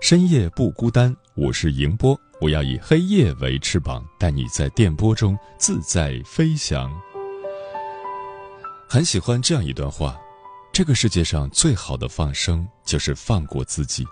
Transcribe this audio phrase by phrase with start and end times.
[0.00, 6.90] 深夜不孤单，我是迎波，我要以黑夜为翅膀，带你在电波中自在飞翔。
[8.88, 10.18] 很喜欢这样一段话：
[10.72, 14.02] 这个世界上最好的放生，就是放过自己，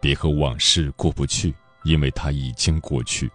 [0.00, 3.28] 别和往事过不去，因为它已经过去；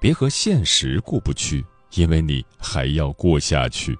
[0.00, 1.64] 别和现实过不去。
[1.94, 3.98] 因为你还要过下去。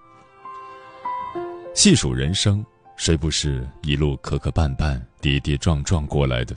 [1.74, 2.62] 细数人生，
[2.98, 6.54] 谁不是一路磕磕绊绊、跌跌撞撞过来的？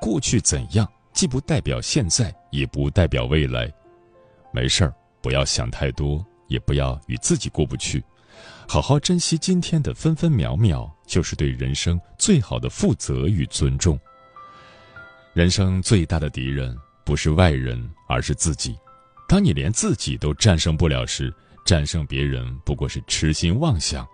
[0.00, 3.72] 过去怎样，既不代表现在，也不代表未来。
[4.52, 8.02] 没事儿，不要想太多，也不要与自己过不去，
[8.68, 13.98] 好好珍惜今天的分分秒秒，就是对人生最好的负责与尊重。
[15.34, 18.76] 人生最大的敌人，不是外人，而是自己。
[19.28, 24.06] 当你连自己都战胜不了时，战胜别人不过是痴心妄想。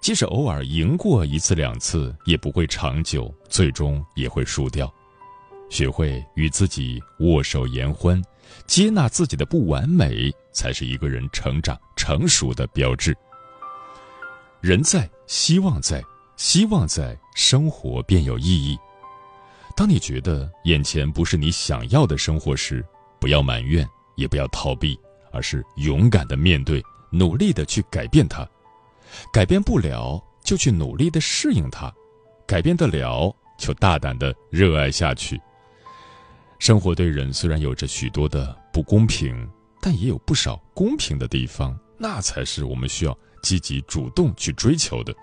[0.00, 4.92] 即使偶尔赢过一次两次，也不会长久，最终也会输掉。
[5.68, 8.22] 学会与自己握手言欢，
[8.66, 13.16] 接纳自己的不完美，才是一个人成长成熟的标志。
[14.60, 16.02] 人在，希望在，
[16.36, 18.76] 希望在，生活便有意义。
[19.76, 22.84] 当你觉得眼前不是你想要的生活时，
[23.20, 23.88] 不要埋怨。
[24.18, 24.98] 也不要逃避，
[25.30, 28.44] 而是勇敢的面对，努力的去改变它。
[29.32, 31.88] 改变不了，就去努力的适应它；
[32.44, 35.40] 改变得了，就大胆的热爱下去。
[36.58, 39.48] 生活对人虽然有着许多的不公平，
[39.80, 45.14] 但也有不少公平的地方，那才是我们需要积极主动去追求的。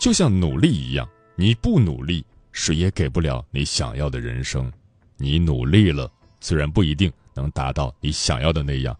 [0.00, 4.72] 就像努力一样，你不努力，谁也给不了你想要的人生。
[5.16, 6.10] 你努力了，
[6.40, 7.12] 虽然不一定。
[7.32, 8.94] 能达到你想要的那样，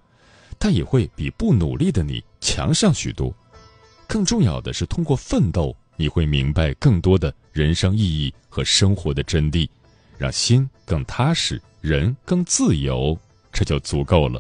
[0.56, 3.34] 但也会比不努力的你强上许多。
[4.06, 9.68] 更重要的是，通过奋斗，你会明白更多的人生意义和生活的真谛，
[10.20, 13.18] 让心更踏实，人更自由，
[13.50, 14.38] 这就足够了。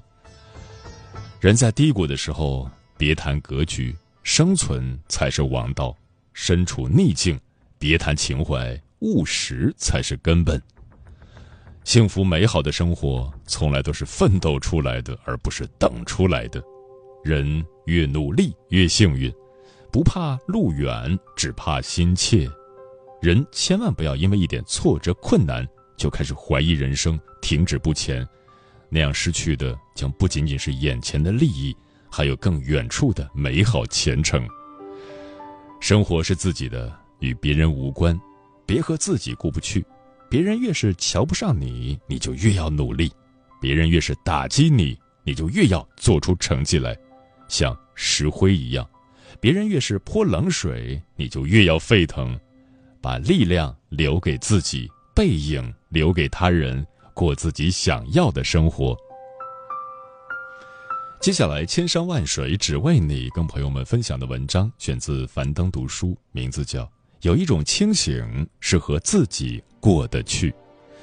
[1.40, 5.96] 人在低谷的时候，别谈格局，生存才是王道；
[6.34, 7.40] 身处逆境，
[7.78, 10.60] 别谈情怀，务实才是根本。
[11.82, 16.62] 幸福美好的生活，从来都是奋斗出来的，而不是等出来的。
[17.24, 19.32] 人越努力越幸运，
[19.90, 22.46] 不怕路远，只怕心切。
[23.20, 25.66] 人千万不要因为一点挫折困难
[25.96, 28.26] 就开始怀疑人生，停止不前，
[28.88, 31.76] 那样失去的将不仅仅是眼前的利益，
[32.10, 34.48] 还有更远处的美好前程。
[35.80, 38.18] 生活是自己的，与别人无关，
[38.64, 39.84] 别和自己过不去。
[40.30, 43.08] 别人越是瞧不上你，你就越要努力；
[43.60, 46.96] 别人越是打击你，你就越要做出成绩来，
[47.48, 48.88] 像石灰一样。
[49.40, 52.38] 别人越是泼冷水，你就越要沸腾。
[53.00, 58.96] 把力量留给自己，背影留给他人，过自己想要的生活。
[61.20, 66.90] 接下来，千山万水只为你，跟朋友们分享的文章选自樊登读书，名字叫。
[67.22, 70.54] 有一种清醒是和自己过得去。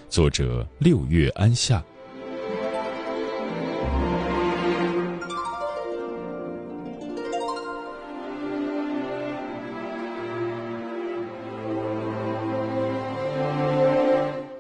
[0.10, 1.84] 作者：六月安夏。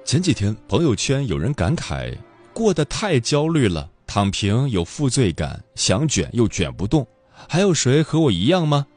[0.07, 2.17] 前几天朋友圈有人感慨：
[2.53, 7.05] 过得太焦虑了，躺平有负罪感，想卷又卷不动，
[7.45, 8.87] 还有谁和我一样吗？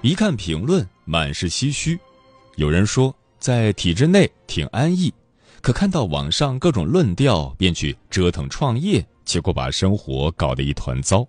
[0.00, 0.88] 一看评论。
[1.04, 1.98] 满是唏嘘，
[2.56, 5.12] 有人说在体制内挺安逸，
[5.60, 11.28] 可看到网上各种论调，便去折腾创业，结果把生活搞得一团糟。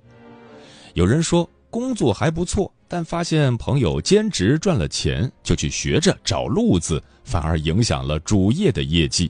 [0.94, 9.30] 有人说工作还不错，但发现朋友兼职赚了钱，就去学着找路子，反而影响了主业的业绩。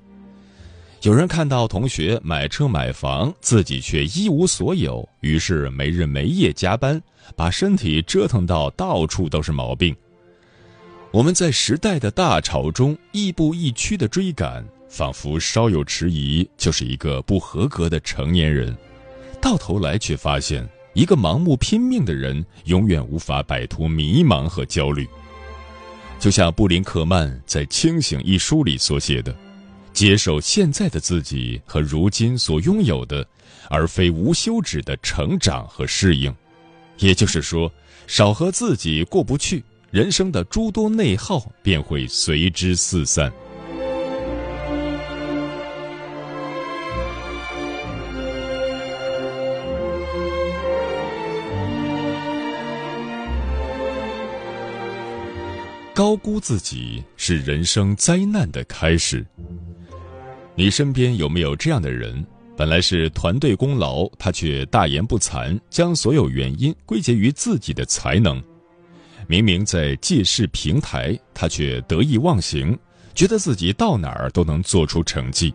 [1.02, 7.02] 有人看到同学买车买房，自己却一无所有，于是没日没夜加班，
[7.36, 9.96] 把身体折腾到到处都是毛病。
[11.10, 18.78] 我们在时代的大潮中亦步亦趋的追赶，仿佛稍有迟疑就是一个不合格的成年人，
[19.42, 25.08] 到头来却发现，一个盲目拼命的人永远无法摆脱迷茫和焦虑。
[26.18, 29.36] 就像布林克曼在《清醒》一书里所写的。
[29.92, 33.26] 接受现在的自己和如今所拥有的，
[33.70, 36.34] 而非无休止的成长和适应。
[36.98, 37.72] 也就是说，
[38.06, 43.32] 少和自己过不去，人生的诸多内耗便会随之四散。
[56.16, 59.26] 高估自己是人生灾难的开始。
[60.56, 62.26] 你身边有没有这样的人？
[62.56, 68.42] 本来是团队功劳，他却大言不惭，将所有原因归结于自己的才能。
[69.28, 72.80] 明明在借势平台，他却得意忘形，
[73.14, 75.54] 觉得自己到哪儿都能做出成绩。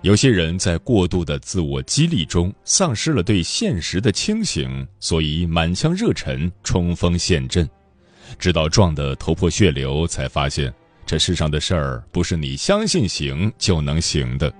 [0.00, 7.68] 有些人在过度的自我激励中，丧失了对现实的清醒，所以满腔热忱冲锋陷阵，
[8.38, 10.72] 直到撞得头破血流，才发现。
[11.06, 14.52] 这世上的事儿不是你相信行就能行的。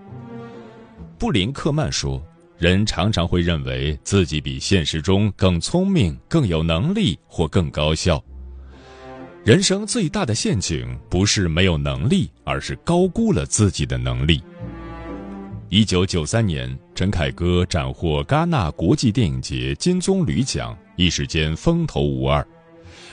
[1.16, 2.20] 布林克曼说
[2.58, 8.20] ：“人常常会认为自己比现实中更聪明、更有能力或更高效。
[9.44, 14.42] 人生最大的陷阱不是没有能力，而是高估了自己的能力。”
[15.68, 22.44] 一九九三年，陈凯歌斩获戛纳国际电影节金棕榈奖，一时间风头无二。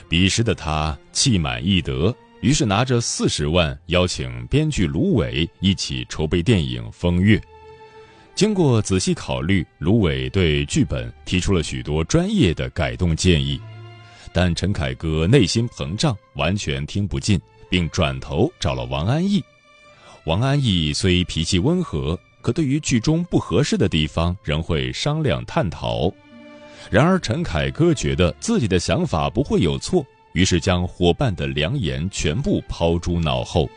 [0.08, 2.14] 彼时的他气满意得。
[2.40, 7.36] 于是拿着四十万邀请编剧芦苇一起筹备电影《风月》。
[8.36, 13.60] 经过仔细考虑，芦苇对剧本提出了许多专业的改动建议，
[14.32, 19.42] 但陈凯歌内心膨胀，完全听不进，并转头找了王安忆。
[20.24, 26.08] 王安忆虽脾气温和，可对于剧中不合适的地方，仍会商量探讨。
[26.90, 30.04] 然而陈凯歌觉得自己的想法不会有错。
[30.34, 33.68] 于是将伙伴的良言全部抛诸脑后，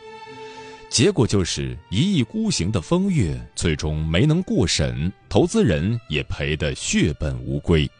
[0.88, 7.90] 结果就是一意孤行的风月最终没能过审，投资人也赔得血本无归，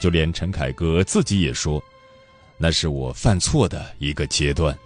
[0.00, 1.80] 就连陈凯歌自己也说
[2.56, 4.76] ：“那是我犯错的一个阶段。”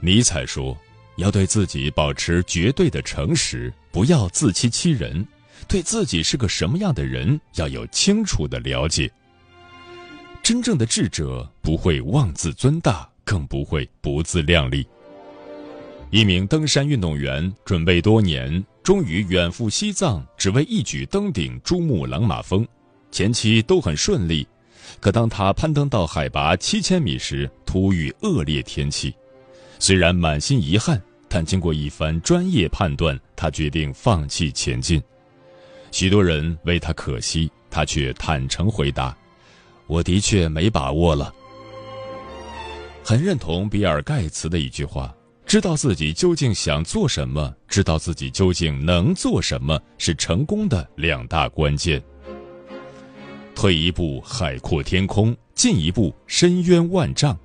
[0.00, 0.76] 尼采说
[1.16, 5.24] ：“要对自己保持绝对的诚实，不要自欺欺人，
[5.70, 9.10] 对自己是个什么样的人要有清楚的了解。”
[10.42, 14.84] 真正的智者不会妄自尊大，更不会不自量力。
[16.10, 22.66] 一名登山运动员准备多年，终于远赴西藏，只为一举登顶珠穆朗玛峰。
[23.12, 24.44] 前期都很顺利，
[24.98, 29.14] 可当他攀登到海拔七千米时，突遇恶劣天气。
[29.78, 35.00] 虽然满心遗憾，但经过一番专业判断，他决定放弃前进。
[35.90, 39.16] 许多人为他可惜，他却坦诚回答。
[39.86, 41.34] 我的确没把握了。
[43.02, 45.12] 很认同比尔盖茨的一句话：
[45.44, 52.00] 知道自己究竟想做什么，知道自己究竟能做什么，是成功的两大关键。
[53.54, 57.36] 退一步，海阔天空；进一步，深渊万丈。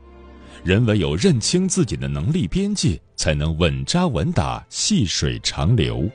[0.63, 6.08] 人唯有认清自己的能力边界，才能稳扎稳打，细水长流。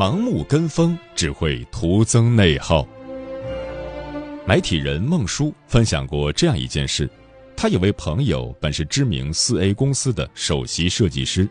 [0.00, 2.88] 盲目跟风只会徒增内耗。
[4.46, 7.06] 媒体人孟叔分享过这样一件事：
[7.54, 11.46] 他有位朋友本是知名四 A 公司的首席设计师，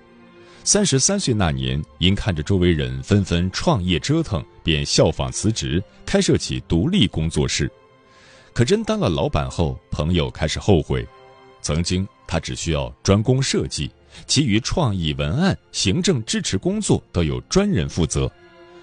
[0.64, 7.72] 三十三岁那年，因看着周围人纷纷创业折腾，便效仿辞职，开设起独立工作室。
[8.52, 11.08] 可真当了老板后，朋友开始后悔。
[11.62, 13.92] 曾经他只需要专攻设计，
[14.26, 18.32] 其余创意文案、行政支持工作都有专人负责。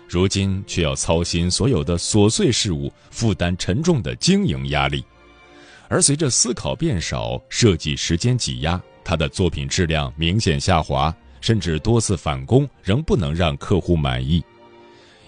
[0.08, 5.04] 如今却要操心所有的琐碎事务，负担沉重的经营压力，
[5.88, 14.42] 而随着思考变少，设计时间挤压，他的作品质量明显下滑，甚至多次返工，仍不能让客户满意。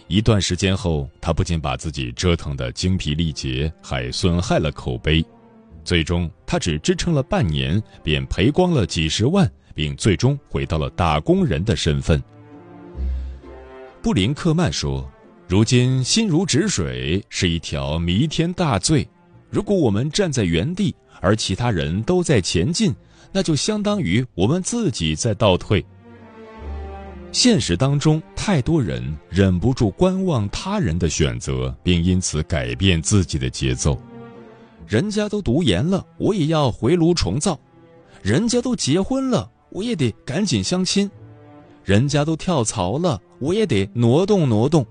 [0.06, 5.24] 一段时间后，他不仅把自己折腾得精疲力竭，还损害了口碑。
[5.84, 12.20] 最终，他只支撑了半年，便赔光了几十万，并最终回到了打工人的身份。
[14.02, 15.08] 布林克曼说
[15.46, 19.08] ：“如今心如止水是一条弥天大罪，
[19.48, 22.92] 如果我们站在原地，而其他人都在前进，
[23.30, 25.84] 那就相当于我们自己在倒退。
[27.30, 33.96] 现实当中，太多人忍不住观望他人的选择，并因此改变自己的节奏。
[34.88, 37.56] 人家都读研了，我也要回炉重造；
[38.22, 41.08] 人家都结婚了，我也得赶紧相亲；
[41.84, 44.86] 人家都跳槽了，我也得挪动挪动。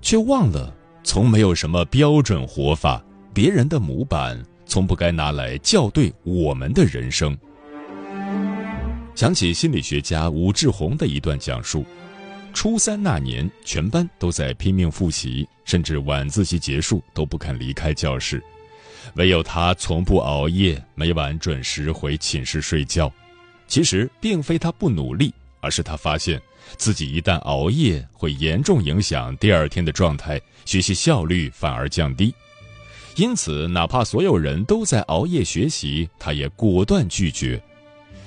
[0.00, 3.04] 却忘了，从没有什么标准活法，
[3.34, 7.36] 别人的模板从不该拿来校对我们的人生。
[9.14, 11.84] 想起心理学家武志红的一段讲述：
[12.52, 18.42] 初三那年，全班都在拼命复习，甚至晚自习结束都不肯离开教室，
[19.14, 23.12] 唯有他从不熬夜，每晚准时回寝室睡觉。
[23.68, 26.40] 其实并非他不努力，而是他发现
[26.76, 32.34] 自己一旦熬夜，会严重影响第二天的状态，学习效率反而降低。
[33.16, 37.60] 因此，哪怕所有人都在熬夜学习，他也果断拒绝。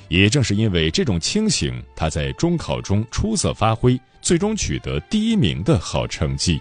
[0.07, 6.59] 也正是因为这种清醒，他在中考中出色发挥，最终取得第一名的好成绩。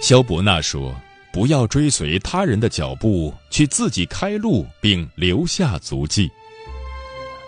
[0.00, 0.92] 萧伯纳说
[1.32, 6.30] ：“不要追随他人的脚步，去自己开路，并留下足迹。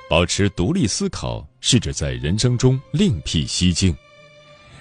[0.08, 3.96] 保持独立思考，试着在人生中另辟蹊径。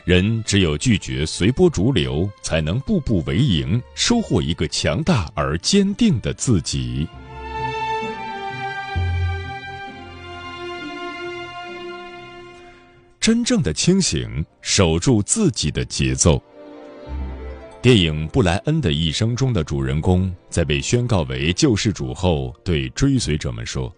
[0.04, 7.08] 人只有拒绝随波逐流，才能步步为营，收获一个强大而坚定的自己。”
[13.20, 16.42] 真正的清醒，守住自己的节奏。
[17.82, 23.90] 电影《布莱恩的一生》中的主人公，在被宣告为救世主后，对追随者们说：“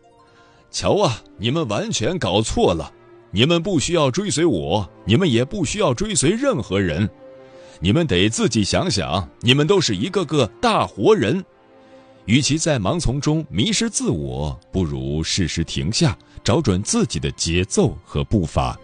[0.69, 2.93] 瞧啊，你们完全搞错了！
[3.31, 7.09] 你们不需要追随我，你们也不需要追随任何人。
[7.79, 11.43] 你们得自己想想，你们都是一个个大活人。
[12.25, 18.79] 与其在盲从中迷失自我，不如适时停下，找准自己的节奏和步伐。”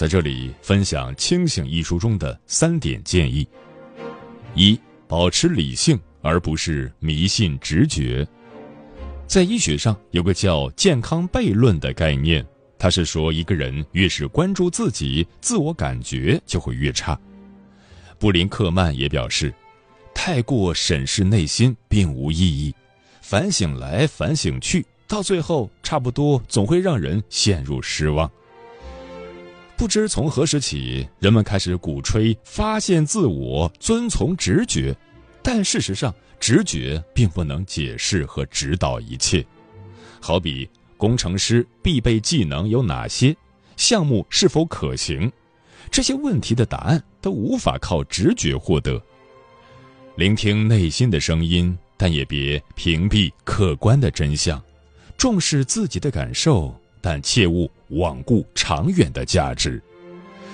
[0.00, 3.46] 在这里分享《清醒》一书中的三点建议：
[4.54, 8.26] 一、保持理性，而不是迷信直觉。
[9.26, 12.42] 在医学上有个叫“健康悖论”的概念，
[12.78, 17.20] 它是说一个人越是关注自己，自我感觉就会越差。
[18.18, 19.52] 布林克曼也表示，
[20.14, 22.74] 太过审视内心并无意义，
[23.20, 28.30] 反省来反省去，到最后差不多总会让人陷入失望。
[29.80, 34.94] 不知从何时起，人们开始鼓吹发现自我、遵从直觉，
[35.42, 39.42] 但事实上，直觉并不能解释和指导一切。
[40.20, 40.68] 好比
[40.98, 43.34] 工程师必备技能有哪些，
[43.78, 45.32] 项目是否可行，
[45.90, 49.02] 这些问题的答案都无法靠直觉获得。
[50.14, 54.62] 聆听内心的声音，但也别屏蔽客观的真相，
[55.16, 56.78] 重视自己的感受。
[57.00, 59.82] 但切勿罔顾长远的价值，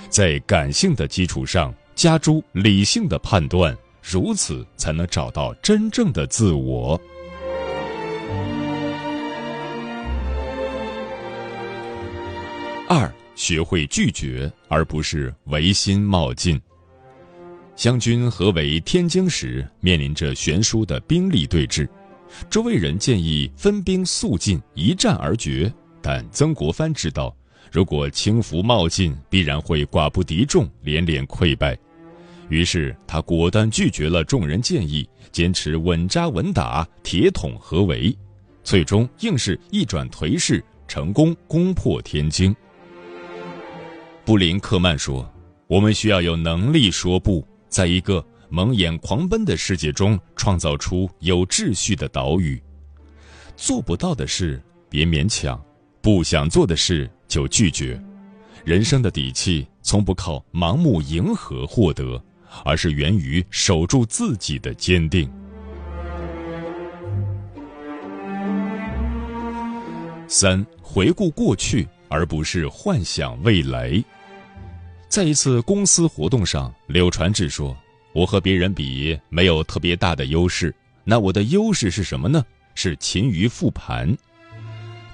[0.09, 7.01] 在感性的基础上加诸理性的判断，如此才能找到真正的自我。
[12.89, 16.61] 二，学会拒绝，而不是违心冒进。
[17.75, 21.89] 湘军合围天津时，面临着悬殊的兵力对峙，
[22.49, 25.71] 周围人建议分兵速进，一战而决。
[26.07, 27.37] 但曾国藩知道，
[27.73, 31.77] 如果轻浮冒进，必然会寡不敌众，连连溃败。
[32.49, 38.17] 于是他果断拒绝了众人建议，坚持稳扎稳打，铁桶合围，
[38.63, 42.55] 最终硬是一转颓势，成功攻破天津。
[44.25, 45.29] 布林克曼说
[45.67, 52.63] ：“我们需要有能力说不，在一个蒙眼狂奔的世界中，创造出有秩序的岛屿。
[53.57, 55.61] 做不到的事，别勉强。”
[56.07, 58.01] 不想做的事就拒绝，
[58.65, 62.23] 人生的底气从不靠盲目迎合获得，
[62.65, 65.29] 而是源于守住自己的坚定。
[70.29, 74.01] 三，回顾过去，而不是幻想未来。
[75.09, 77.77] 在一次公司活动上，柳传志说
[78.15, 80.73] ：“我和别人比没有特别大的优势，
[81.03, 82.45] 那我的优势是什么呢？
[82.77, 84.17] 是勤于复盘。”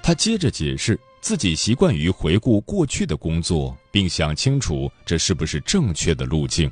[0.03, 6.69] 他接着解释，自己习惯于回顾过去的工作，并想清楚这是不是正确的路径。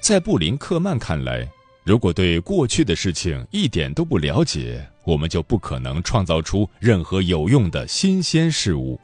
[0.00, 1.48] 在布林克曼看来，
[1.84, 8.98] 如果对过去的事情一点都不了解，我们就不可能创造出任何有用的新鲜事物。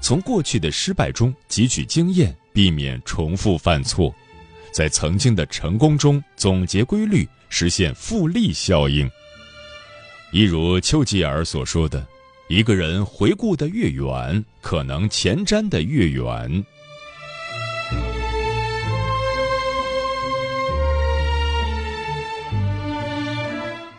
[0.00, 4.12] 从过去的失败中汲取经验，避免重复犯错；
[4.72, 9.08] 在曾经的成功中总结规律，实现复利效应。
[10.30, 12.06] 一如丘吉尔所说的
[12.48, 16.24] ：“一个人回顾的越远，可能前瞻的越远。”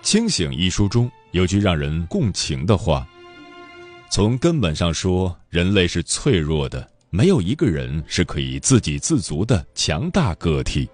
[0.11, 3.07] 《清醒》一书中有句让人共情的话
[4.11, 10.87] ：“从根本上说，人类是脆弱的，没有一个人是可以自给自足的强大个体。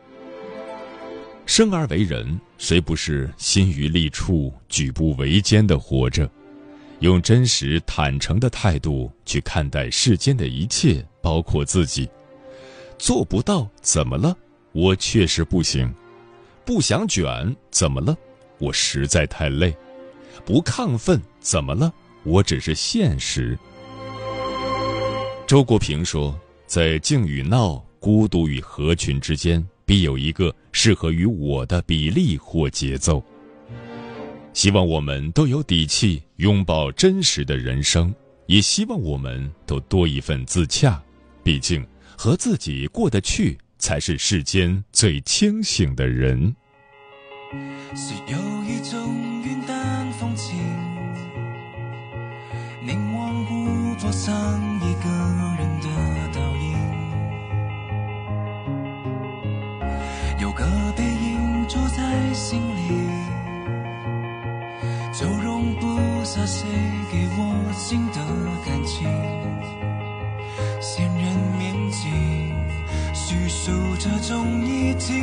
[1.45, 6.29] 生而为人，谁不是心于利处、举步维艰的活着？
[7.01, 12.09] 用真实坦诚的态度去看待世间的一切，包括自己。
[12.97, 14.35] 做不到怎么了？
[14.71, 15.93] 我确实不行。
[16.65, 18.17] 不想卷怎么了？”
[18.57, 19.75] 我实在太累，
[20.45, 21.93] 不亢奋怎么了？
[22.23, 23.57] 我只是现实。
[25.45, 26.33] 周国平说，
[26.65, 33.23] 在静与闹、孤独与合群之间，必有一个适合于我的比例或节奏。
[34.51, 38.13] 希望我们都有底气拥抱真实的人生，
[38.47, 41.01] 也希望我们都多一份自洽。
[41.43, 41.81] 毕竟，
[42.17, 46.53] 和自己过得去，才是世间最清醒的人。
[47.95, 48.99] 是有一种
[49.43, 50.57] 云淡风轻，
[52.85, 55.54] 凝望湖泊上一个
[62.05, 63.09] 在心里，
[65.11, 66.67] 就容不下谁
[67.11, 68.21] 给我新的
[68.63, 69.09] 感情。
[70.79, 72.11] 仙人面镜，
[73.15, 75.15] 叙述这种意境。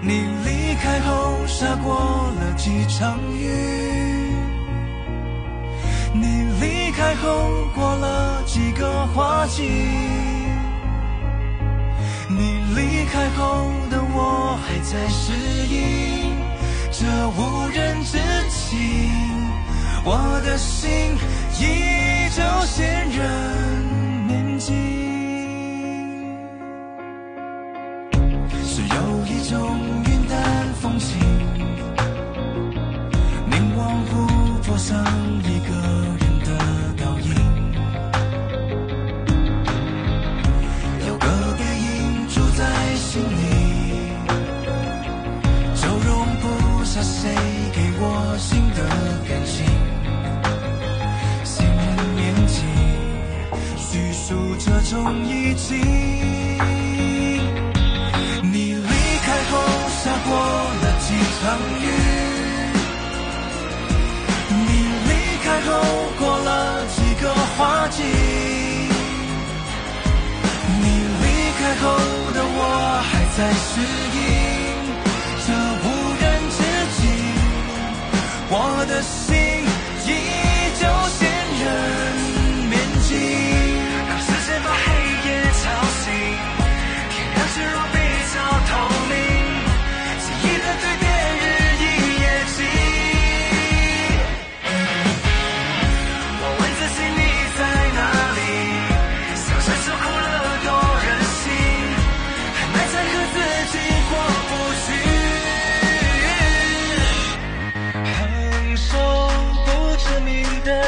[0.00, 1.96] 你离开后，下过
[2.38, 3.50] 了几场雨。
[6.14, 9.68] 你离开后，过了几个花季。
[12.28, 13.66] 你离开后
[14.14, 15.32] 我，还在适
[15.68, 16.36] 应
[16.90, 18.68] 这无人之境。
[20.04, 21.16] 我的心
[21.58, 22.42] 依旧
[22.74, 23.20] 坚韧
[54.92, 55.80] 痛已经，
[58.52, 58.92] 你离
[59.24, 59.56] 开后
[59.88, 60.30] 下过
[60.82, 61.08] 了几
[61.40, 61.40] 场
[61.80, 61.82] 雨，
[64.50, 64.68] 你
[65.08, 65.10] 离
[65.42, 65.70] 开后
[66.18, 66.50] 过了
[66.88, 67.24] 几个
[67.56, 68.02] 花季，
[70.82, 70.84] 你
[71.22, 71.24] 离
[71.58, 71.84] 开后
[72.34, 72.60] 的我
[73.08, 73.70] 还在适
[74.12, 74.20] 应，
[75.46, 75.48] 这
[75.82, 75.84] 无
[76.20, 76.58] 人之
[76.98, 77.02] 境，
[78.50, 78.54] 我
[78.86, 79.24] 的心
[80.04, 80.06] 依
[80.78, 80.82] 旧，
[81.16, 81.20] 仙
[81.64, 81.64] 人
[82.68, 82.72] 面
[83.08, 83.10] 积。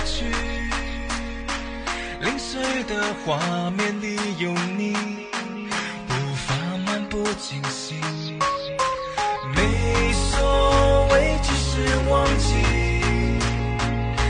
[0.05, 0.25] 去，
[2.21, 4.93] 零碎的画面里有你，
[6.07, 6.15] 步
[6.47, 7.99] 伐漫不经心。
[9.55, 11.71] 没所谓，只是
[12.11, 12.55] 忘记。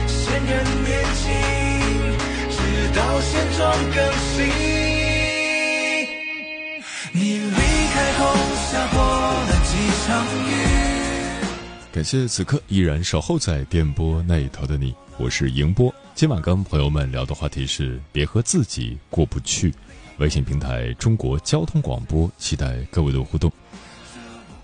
[0.07, 1.25] 仙人面镜，
[2.49, 2.57] 直
[2.97, 3.97] 到现状更
[4.33, 4.74] 新。
[11.95, 15.95] 感谢此刻依然守候在电波那一头的你，我是迎波。
[16.13, 19.73] 今晚跟朋友们聊的话题是别和自己过不去。
[20.17, 23.49] 微信平台中国交通广播，期待各位的互动。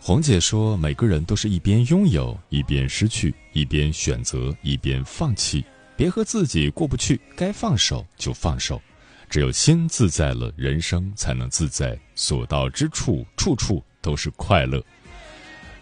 [0.01, 5.63] 红姐说，每个人都是一边拥有，一边失去，一边选择，一边放弃。
[5.95, 8.81] 别和自己过不去，该放手就放手。
[9.29, 11.97] 只有心自在了，人生才能自在。
[12.13, 14.83] 所到之处，处处都是快乐。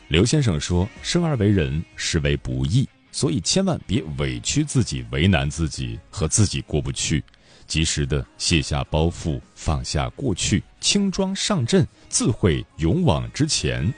[0.10, 7.24] 刘先生说：“生而为人，实为不易，所以千万别委屈自己，为难自己，和自己过不去。
[7.68, 13.94] 及时的卸下包袱，放下过去，轻装上阵，自会勇往直前。”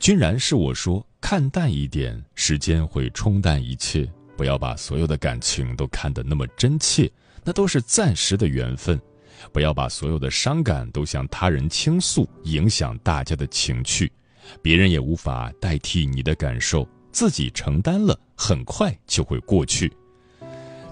[0.00, 4.04] 君然是我说：“看淡一点，时间会冲淡一切。
[4.36, 7.08] 不要把所有的感情都看得那么真切，
[7.44, 9.00] 那都是暂时的缘分。
[9.52, 14.10] 不要把所有的伤感都向他人倾诉，影响大家的情趣，
[14.62, 19.92] 别人也无法代替你的感受，自己承担了，很快就会过去。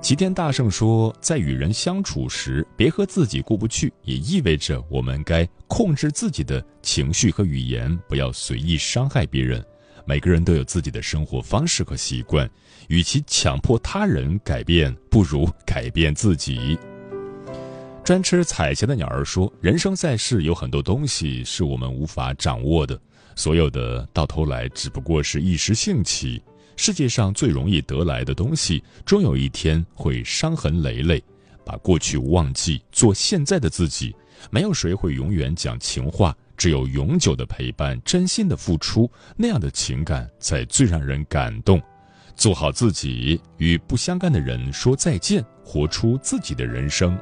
[0.02, 9.64] 齐天大圣说，在与人相处时，别和自己过不去，也意味着我们该控制自己的情绪和语言，不要随意伤害别人。
[10.04, 12.48] 每个人都有自己的生活方式和习惯，
[12.86, 16.78] 与其强迫他人改变，不如改变自己。
[18.04, 22.96] 专吃彩霞的鸟儿说：“人生在世，有很多东西是我们无法掌握的，
[23.36, 26.42] 所有的到头来只不过是一时兴起。
[26.76, 31.22] 世界上最容易得来的东西，终有一天会伤痕累累。
[31.64, 34.14] 把过去忘记，做现在的自己。
[34.50, 41.78] 没有谁会永远讲情话。”只有永久的陪伴，真心的付出，那样的情感才最让人感动。
[42.34, 47.14] 做好自己，与不相干的人说再见，活出自己的人生。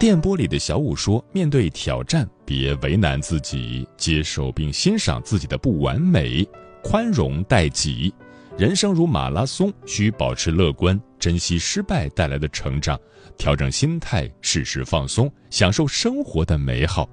[0.00, 6.46] 电波里的小五说：“面对挑战，别为难自己，接受并欣赏自己的不完美，
[6.82, 8.12] 宽容待己。
[8.56, 12.98] 人生如马拉松，需保持乐观，珍惜失败带来的成长，
[13.36, 17.08] 调整心态，适时放松，享受生活的美好。”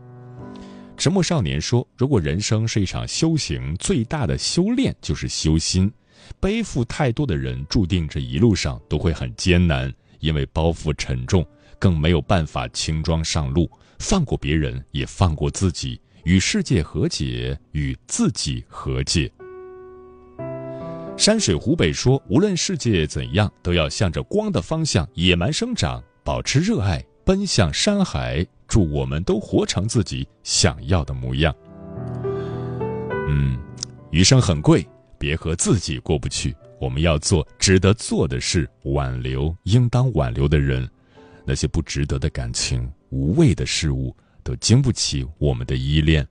[0.97, 5.91] 沉默少年说：“如果人生是一场修行，最大的修炼就是修心。
[6.39, 11.43] 背负太多的人，注定这一路上都会很艰难，因为包袱沉重，
[11.79, 13.67] 更没有办法轻装上路。
[14.01, 19.31] 放过别人，也放过自己，与世界和解，与自己和解。”
[21.15, 31.53] 山水湖北说：“无论世界怎样，都要向着光的方向野蛮生长，保持热爱，奔向山海。”祝我们都活成自己想要的模样。
[33.27, 33.59] 嗯，
[34.11, 34.87] 余生很贵，
[35.19, 36.55] 别和自己过不去。
[36.79, 40.89] 我们要做值得做的事，挽留应当挽留的人。
[41.43, 46.27] 那些不值得的感情、无谓的事物，都经不起我们的依恋。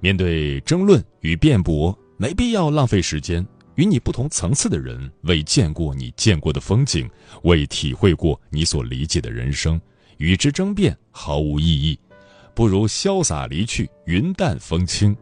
[0.00, 3.46] 面对争论与辩驳，没必要浪费时间。
[3.74, 7.08] 与你不同层次的人，未见过你见过的风景，
[7.42, 9.80] 未体会过你所理解的人生。
[10.16, 11.96] 与之争辩毫无意义，
[12.54, 15.16] 不如潇洒离去，云淡风轻。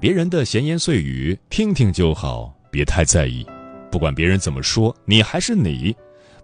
[0.00, 3.46] 别人的闲言碎语听听就好，别太在意。
[3.92, 5.94] 不管别人怎么说，你还是你；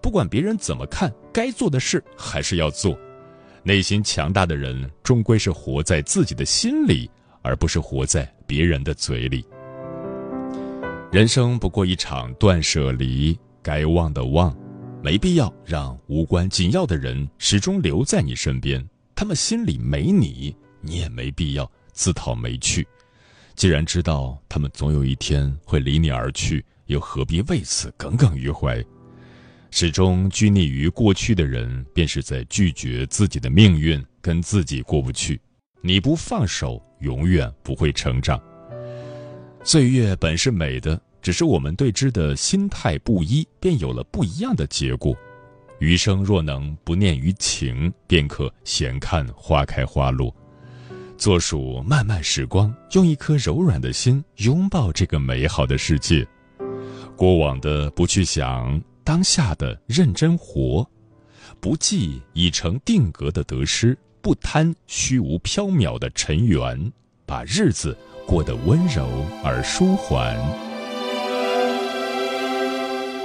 [0.00, 2.96] 不管别人怎么看，该做的事还是要做。
[3.62, 7.10] 内心强大的人，终归是活在自己的心里，
[7.42, 9.44] 而不是活在别人的嘴里。
[11.10, 14.56] 人生不过一场断舍离，该忘的忘。
[15.00, 22.86] 没必要让无关紧要的人始终留在你身边，他们心里没你，你也没必要自讨没趣。
[23.54, 28.84] 既然知道他们总有一天会离你而去，又何必为此耿耿于怀？
[29.70, 35.40] 始终拘泥于过去的人，便是在拒绝自己的命运，跟自己过不去。
[35.82, 38.40] 你不放手，永远不会成长。
[39.62, 41.00] 岁月本是美的。
[41.20, 45.14] 只是我们对之的心态不一，便有了不一样的结果。
[45.80, 50.34] 余生若能不念于情，便可闲看花开花落。
[51.18, 56.26] 坐数漫漫时光，用一颗柔软的心拥抱这个美好的世界。
[57.16, 60.86] 过往的不去想，当下的认真活，
[61.60, 66.92] 不计已成定格的得失，不贪虚无缥缈的尘缘，
[67.24, 69.08] 把日子过得温柔
[69.42, 70.36] 而舒缓。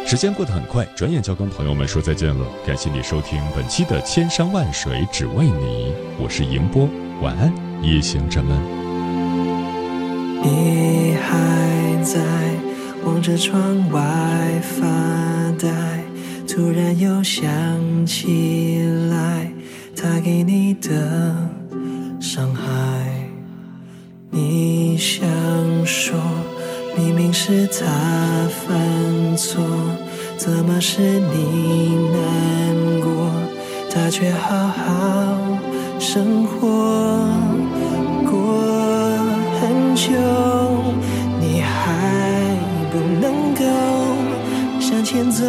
[0.07, 2.47] 时间过得很快，转眼就要跟朋友们说再见了。
[2.65, 6.87] 感谢你收听本期的《千山万水只为你》，我是迎波，
[7.21, 8.57] 晚安，夜行者们。
[10.45, 12.23] 你还在
[13.03, 15.32] 望着窗外发
[15.63, 16.03] 呆，
[16.45, 17.41] 突然又想
[18.05, 19.49] 起来
[19.95, 21.33] 他给你的
[22.19, 22.63] 伤害。
[24.29, 25.25] 你想
[25.85, 26.19] 说，
[26.97, 27.85] 明明是他
[28.49, 29.63] 犯错。
[30.35, 33.31] 怎么是你难过，
[33.89, 34.81] 他却好好
[35.97, 37.29] 生活
[38.29, 38.33] 过
[39.61, 40.11] 很久，
[45.31, 45.45] 走，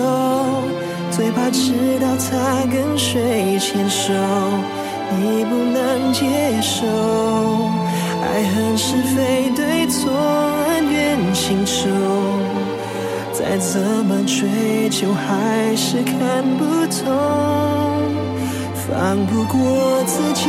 [1.11, 4.13] 最怕知道他跟谁牵手，
[5.19, 6.27] 你不能接
[6.61, 6.87] 受，
[8.23, 10.11] 爱恨是非对错
[10.69, 11.89] 恩怨情仇。
[13.33, 17.11] 再怎么追求，还是看不透，
[18.75, 20.49] 放不过自己，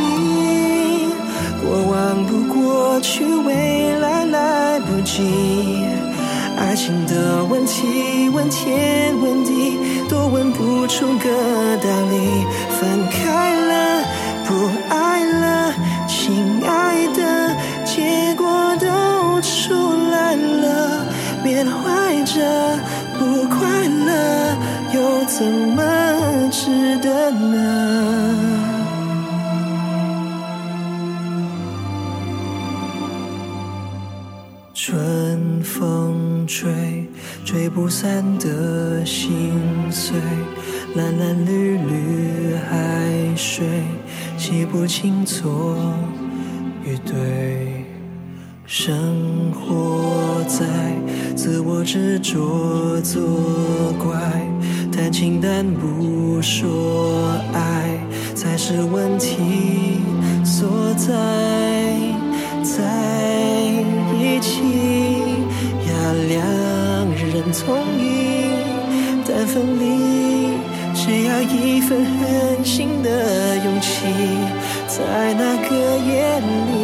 [1.62, 5.84] 过往不过去，未来来不及。
[6.56, 12.46] 爱情的问题，问天问地，都问不出个道理。
[12.80, 14.04] 分开了。
[14.48, 15.74] 不爱了，
[16.06, 19.74] 亲爱的，结果都出
[20.10, 21.04] 来了。
[21.42, 22.78] 缅怀着
[23.18, 24.56] 不快乐，
[24.94, 25.82] 又怎么
[26.52, 28.45] 值得呢？
[37.66, 40.14] 吹不散的心碎。
[40.94, 43.66] 蓝蓝绿绿海水，
[44.38, 45.76] 记不清错
[46.84, 47.84] 与对。
[48.66, 50.64] 生活在
[51.34, 53.20] 自我执着作
[53.98, 54.48] 怪，
[54.92, 57.98] 谈情但不说爱，
[58.32, 59.98] 才是问题
[60.44, 61.12] 所在。
[62.62, 62.82] 在
[64.20, 64.62] 一起
[67.56, 67.66] 两人同
[67.98, 68.04] 意，
[69.26, 70.58] 但分离
[70.94, 74.04] 只要一份狠心的勇气。
[74.88, 76.74] 在那个夜里，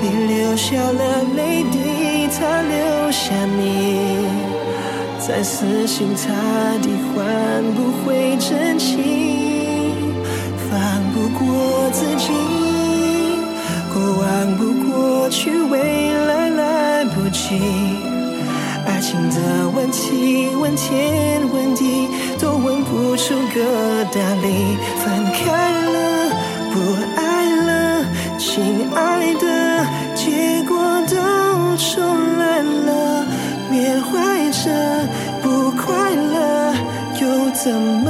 [0.00, 4.26] 你流下了泪滴，他留下你，
[5.18, 6.22] 再死心塌
[6.82, 9.00] 地换不回真情，
[10.70, 10.70] 放
[11.12, 12.32] 不过自己。
[13.92, 18.11] 过往不过去，未来来不及。
[19.02, 24.78] 情的问题，问天问地，都问不出个道理。
[25.04, 26.30] 分开了，
[26.70, 26.78] 不
[27.16, 28.04] 爱了，
[28.38, 29.84] 亲爱的，
[30.14, 31.16] 结果都
[31.76, 32.00] 出
[32.38, 33.26] 来了。
[33.68, 34.70] 别怀着
[35.42, 36.72] 不快乐，
[37.20, 38.08] 又怎么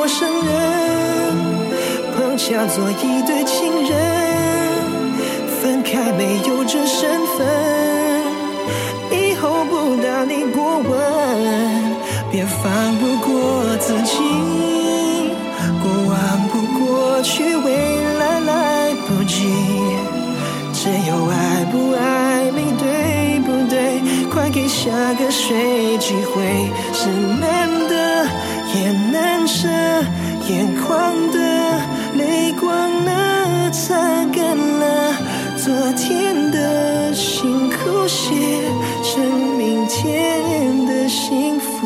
[0.00, 1.36] 陌生人，
[2.16, 3.92] 碰巧做一对情人，
[5.60, 7.46] 分开没有这身份，
[9.10, 10.96] 以后不到你过问，
[12.32, 14.16] 别放不过自己。
[15.82, 16.16] 过往
[16.48, 17.70] 不过去，未
[18.18, 19.52] 来来不及。
[20.72, 22.00] 只有爱不爱，
[24.52, 26.42] 给下个谁机会，
[26.92, 28.26] 是难得
[28.74, 29.68] 也难舍，
[30.48, 31.38] 眼眶的
[32.16, 33.70] 泪光呢？
[33.70, 33.94] 擦
[34.32, 35.14] 干了
[35.56, 38.34] 昨天的辛苦，写
[39.04, 39.24] 成
[39.56, 41.79] 明天的幸福。